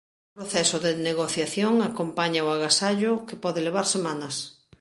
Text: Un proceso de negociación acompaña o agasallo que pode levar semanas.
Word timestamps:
Un 0.27 0.31
proceso 0.37 0.77
de 0.85 0.91
negociación 1.09 1.73
acompaña 1.89 2.41
o 2.47 2.49
agasallo 2.55 3.11
que 3.27 3.41
pode 3.43 3.59
levar 3.67 3.85
semanas. 3.95 4.35